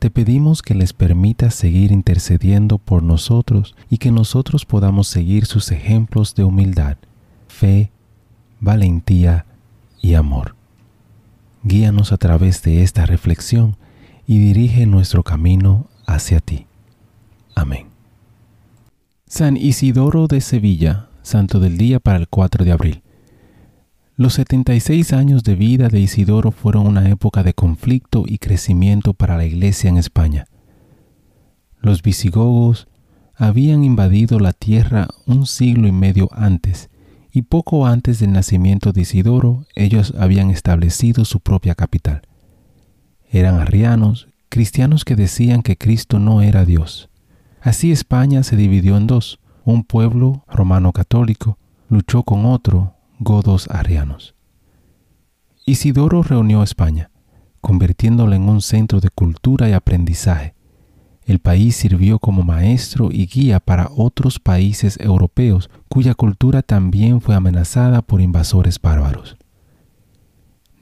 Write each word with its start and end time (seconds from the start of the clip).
Te 0.00 0.08
pedimos 0.08 0.62
que 0.62 0.74
les 0.74 0.94
permitas 0.94 1.54
seguir 1.54 1.92
intercediendo 1.92 2.78
por 2.78 3.02
nosotros 3.02 3.76
y 3.90 3.98
que 3.98 4.10
nosotros 4.10 4.64
podamos 4.64 5.08
seguir 5.08 5.44
sus 5.44 5.70
ejemplos 5.72 6.34
de 6.34 6.42
humildad, 6.42 6.96
fe, 7.48 7.90
valentía 8.60 9.44
y 10.00 10.14
amor. 10.14 10.56
Guíanos 11.64 12.12
a 12.12 12.16
través 12.16 12.62
de 12.62 12.82
esta 12.82 13.04
reflexión 13.04 13.76
y 14.26 14.38
dirige 14.38 14.86
nuestro 14.86 15.22
camino 15.22 15.90
hacia 16.06 16.40
ti. 16.40 16.66
Amén. 17.54 17.88
San 19.26 19.58
Isidoro 19.58 20.28
de 20.28 20.40
Sevilla, 20.40 21.10
Santo 21.20 21.60
del 21.60 21.76
Día 21.76 22.00
para 22.00 22.16
el 22.16 22.26
4 22.26 22.64
de 22.64 22.72
abril. 22.72 23.02
Los 24.20 24.34
76 24.34 25.14
años 25.14 25.44
de 25.44 25.54
vida 25.54 25.88
de 25.88 25.98
Isidoro 25.98 26.50
fueron 26.50 26.86
una 26.86 27.08
época 27.08 27.42
de 27.42 27.54
conflicto 27.54 28.24
y 28.26 28.36
crecimiento 28.36 29.14
para 29.14 29.38
la 29.38 29.46
Iglesia 29.46 29.88
en 29.88 29.96
España. 29.96 30.44
Los 31.80 32.02
visigogos 32.02 32.86
habían 33.34 33.82
invadido 33.82 34.38
la 34.38 34.52
tierra 34.52 35.08
un 35.24 35.46
siglo 35.46 35.88
y 35.88 35.92
medio 35.92 36.28
antes, 36.32 36.90
y 37.32 37.40
poco 37.40 37.86
antes 37.86 38.18
del 38.18 38.32
nacimiento 38.32 38.92
de 38.92 39.00
Isidoro 39.00 39.64
ellos 39.74 40.12
habían 40.18 40.50
establecido 40.50 41.24
su 41.24 41.40
propia 41.40 41.74
capital. 41.74 42.20
Eran 43.30 43.54
arrianos, 43.54 44.28
cristianos 44.50 45.06
que 45.06 45.16
decían 45.16 45.62
que 45.62 45.78
Cristo 45.78 46.18
no 46.18 46.42
era 46.42 46.66
Dios. 46.66 47.08
Así 47.62 47.90
España 47.90 48.42
se 48.42 48.56
dividió 48.56 48.98
en 48.98 49.06
dos. 49.06 49.40
Un 49.64 49.82
pueblo 49.82 50.44
romano 50.46 50.92
católico 50.92 51.56
luchó 51.88 52.22
con 52.22 52.44
otro, 52.44 52.99
godos 53.20 53.68
arrianos. 53.70 54.34
Isidoro 55.66 56.22
reunió 56.22 56.62
a 56.62 56.64
España, 56.64 57.10
convirtiéndola 57.60 58.34
en 58.34 58.48
un 58.48 58.62
centro 58.62 59.00
de 59.00 59.10
cultura 59.10 59.68
y 59.68 59.72
aprendizaje. 59.72 60.54
El 61.26 61.38
país 61.38 61.76
sirvió 61.76 62.18
como 62.18 62.42
maestro 62.42 63.10
y 63.12 63.26
guía 63.26 63.60
para 63.60 63.90
otros 63.94 64.40
países 64.40 64.98
europeos 64.98 65.70
cuya 65.88 66.14
cultura 66.14 66.62
también 66.62 67.20
fue 67.20 67.34
amenazada 67.34 68.00
por 68.00 68.22
invasores 68.22 68.80
bárbaros. 68.80 69.36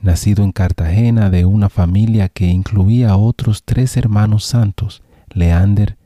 Nacido 0.00 0.44
en 0.44 0.52
Cartagena 0.52 1.30
de 1.30 1.44
una 1.44 1.68
familia 1.68 2.28
que 2.28 2.46
incluía 2.46 3.10
a 3.10 3.16
otros 3.16 3.64
tres 3.64 3.96
hermanos 3.96 4.44
santos, 4.44 5.02
Leander, 5.30 5.98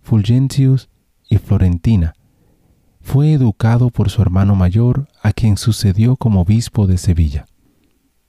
Fulgentius 0.00 0.88
y 1.28 1.36
Florentina, 1.36 2.14
fue 3.04 3.34
educado 3.34 3.90
por 3.90 4.08
su 4.08 4.22
hermano 4.22 4.56
mayor, 4.56 5.08
a 5.22 5.32
quien 5.32 5.58
sucedió 5.58 6.16
como 6.16 6.40
obispo 6.40 6.86
de 6.86 6.96
Sevilla. 6.98 7.46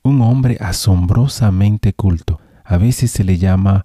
Un 0.04 0.22
hombre 0.22 0.58
asombrosamente 0.60 1.94
culto, 1.94 2.40
a 2.64 2.78
veces 2.78 3.10
se 3.10 3.24
le 3.24 3.38
llama 3.38 3.84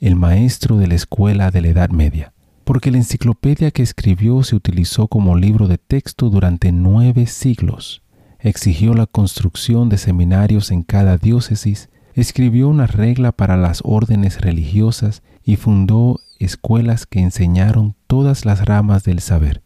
el 0.00 0.16
maestro 0.16 0.76
de 0.76 0.88
la 0.88 0.96
escuela 0.96 1.50
de 1.50 1.62
la 1.62 1.68
Edad 1.68 1.90
Media, 1.90 2.34
porque 2.64 2.90
la 2.90 2.98
enciclopedia 2.98 3.70
que 3.70 3.82
escribió 3.82 4.42
se 4.42 4.56
utilizó 4.56 5.06
como 5.06 5.38
libro 5.38 5.68
de 5.68 5.78
texto 5.78 6.28
durante 6.28 6.72
nueve 6.72 7.26
siglos. 7.26 8.02
Exigió 8.40 8.92
la 8.92 9.06
construcción 9.06 9.88
de 9.88 9.98
seminarios 9.98 10.72
en 10.72 10.82
cada 10.82 11.16
diócesis, 11.16 11.88
escribió 12.12 12.68
una 12.68 12.88
regla 12.88 13.30
para 13.32 13.56
las 13.56 13.80
órdenes 13.84 14.40
religiosas 14.40 15.22
y 15.44 15.56
fundó 15.56 16.20
escuelas 16.38 17.06
que 17.06 17.20
enseñaron 17.20 17.94
todas 18.08 18.44
las 18.44 18.64
ramas 18.64 19.04
del 19.04 19.20
saber. 19.20 19.63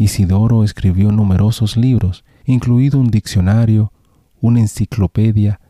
Isidoro 0.00 0.64
escribió 0.64 1.12
numerosos 1.12 1.76
libros, 1.76 2.24
incluido 2.46 2.98
un 2.98 3.10
diccionario, 3.10 3.92
una 4.40 4.60
enciclopedia, 4.60 5.60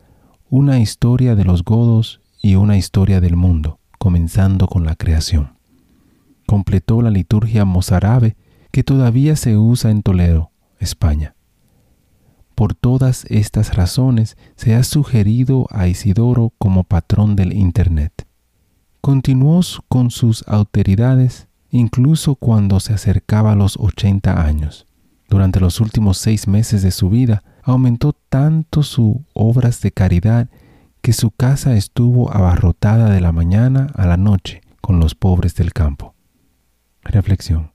una 0.49 0.79
historia 0.79 1.35
de 1.35 1.43
los 1.43 1.65
godos 1.65 2.21
y 2.41 2.55
una 2.55 2.77
historia 2.77 3.19
del 3.19 3.35
mundo, 3.35 3.79
comenzando 3.99 4.67
con 4.67 4.85
la 4.85 4.95
creación. 4.95 5.57
Completó 6.47 7.01
la 7.01 7.09
liturgia 7.09 7.65
mozárabe 7.65 8.37
que 8.71 8.85
todavía 8.85 9.35
se 9.35 9.57
usa 9.57 9.91
en 9.91 10.01
Toledo, 10.01 10.51
España. 10.79 11.35
Por 12.55 12.73
todas 12.73 13.25
estas 13.25 13.75
razones 13.75 14.37
se 14.55 14.75
ha 14.75 14.83
sugerido 14.85 15.67
a 15.71 15.89
Isidoro 15.89 16.53
como 16.57 16.85
patrón 16.85 17.35
del 17.35 17.51
Internet. 17.51 18.25
Continuó 19.01 19.59
con 19.89 20.09
sus 20.09 20.47
autoridades 20.47 21.49
incluso 21.71 22.35
cuando 22.35 22.79
se 22.79 22.93
acercaba 22.93 23.53
a 23.53 23.55
los 23.55 23.77
80 23.77 24.45
años. 24.45 24.85
Durante 25.29 25.59
los 25.59 25.79
últimos 25.79 26.17
seis 26.17 26.47
meses 26.47 26.83
de 26.83 26.91
su 26.91 27.09
vida, 27.09 27.41
aumentó 27.63 28.13
tanto 28.29 28.83
sus 28.83 29.17
obras 29.33 29.81
de 29.81 29.91
caridad 29.91 30.49
que 31.01 31.13
su 31.13 31.31
casa 31.31 31.75
estuvo 31.75 32.31
abarrotada 32.31 33.09
de 33.09 33.21
la 33.21 33.31
mañana 33.31 33.87
a 33.95 34.05
la 34.05 34.17
noche 34.17 34.61
con 34.81 34.99
los 34.99 35.15
pobres 35.15 35.55
del 35.55 35.73
campo. 35.73 36.13
Reflexión. 37.01 37.71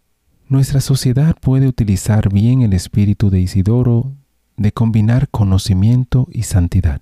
Nuestra 0.48 0.80
sociedad 0.80 1.34
puede 1.40 1.66
utilizar 1.66 2.32
bien 2.32 2.62
el 2.62 2.72
espíritu 2.72 3.30
de 3.30 3.40
Isidoro 3.40 4.12
de 4.56 4.72
combinar 4.72 5.28
conocimiento 5.28 6.28
y 6.30 6.44
santidad. 6.44 7.00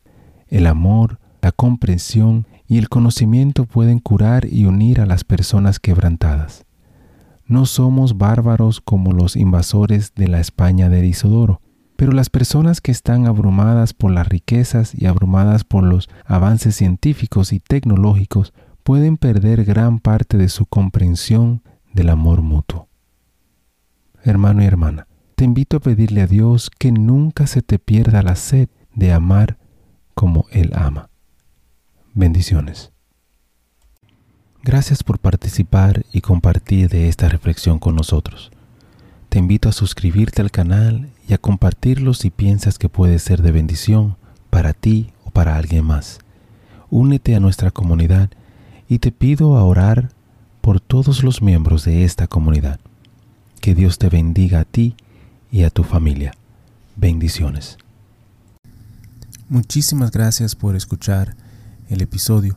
El 0.48 0.66
amor, 0.66 1.18
la 1.42 1.52
comprensión 1.52 2.46
y 2.66 2.78
el 2.78 2.88
conocimiento 2.88 3.66
pueden 3.66 3.98
curar 3.98 4.46
y 4.46 4.64
unir 4.64 5.00
a 5.00 5.06
las 5.06 5.24
personas 5.24 5.78
quebrantadas. 5.78 6.63
No 7.46 7.66
somos 7.66 8.16
bárbaros 8.16 8.80
como 8.80 9.12
los 9.12 9.36
invasores 9.36 10.14
de 10.14 10.28
la 10.28 10.40
España 10.40 10.88
de 10.88 11.06
Isodoro, 11.06 11.60
pero 11.96 12.12
las 12.12 12.30
personas 12.30 12.80
que 12.80 12.90
están 12.90 13.26
abrumadas 13.26 13.92
por 13.92 14.10
las 14.10 14.26
riquezas 14.26 14.94
y 14.94 15.06
abrumadas 15.06 15.64
por 15.64 15.84
los 15.84 16.08
avances 16.24 16.74
científicos 16.76 17.52
y 17.52 17.60
tecnológicos 17.60 18.52
pueden 18.82 19.16
perder 19.16 19.64
gran 19.64 19.98
parte 19.98 20.36
de 20.36 20.48
su 20.48 20.66
comprensión 20.66 21.62
del 21.92 22.10
amor 22.10 22.42
mutuo. 22.42 22.88
Hermano 24.22 24.62
y 24.62 24.66
hermana, 24.66 25.06
te 25.36 25.44
invito 25.44 25.76
a 25.76 25.80
pedirle 25.80 26.22
a 26.22 26.26
Dios 26.26 26.70
que 26.70 26.92
nunca 26.92 27.46
se 27.46 27.60
te 27.60 27.78
pierda 27.78 28.22
la 28.22 28.36
sed 28.36 28.68
de 28.94 29.12
amar 29.12 29.58
como 30.14 30.46
Él 30.50 30.72
ama. 30.74 31.10
Bendiciones. 32.14 32.93
Gracias 34.64 35.02
por 35.02 35.18
participar 35.18 36.06
y 36.10 36.22
compartir 36.22 36.88
de 36.88 37.10
esta 37.10 37.28
reflexión 37.28 37.78
con 37.78 37.94
nosotros. 37.96 38.50
Te 39.28 39.38
invito 39.38 39.68
a 39.68 39.72
suscribirte 39.72 40.40
al 40.40 40.50
canal 40.50 41.10
y 41.28 41.34
a 41.34 41.38
compartirlo 41.38 42.14
si 42.14 42.30
piensas 42.30 42.78
que 42.78 42.88
puede 42.88 43.18
ser 43.18 43.42
de 43.42 43.52
bendición 43.52 44.16
para 44.48 44.72
ti 44.72 45.12
o 45.26 45.30
para 45.30 45.56
alguien 45.56 45.84
más. 45.84 46.18
Únete 46.88 47.36
a 47.36 47.40
nuestra 47.40 47.72
comunidad 47.72 48.30
y 48.88 49.00
te 49.00 49.12
pido 49.12 49.58
a 49.58 49.64
orar 49.64 50.08
por 50.62 50.80
todos 50.80 51.22
los 51.22 51.42
miembros 51.42 51.84
de 51.84 52.04
esta 52.04 52.26
comunidad. 52.26 52.80
Que 53.60 53.74
Dios 53.74 53.98
te 53.98 54.08
bendiga 54.08 54.60
a 54.60 54.64
ti 54.64 54.96
y 55.52 55.64
a 55.64 55.70
tu 55.70 55.84
familia. 55.84 56.32
Bendiciones. 56.96 57.76
Muchísimas 59.50 60.10
gracias 60.10 60.54
por 60.54 60.74
escuchar 60.74 61.36
el 61.90 62.00
episodio. 62.00 62.56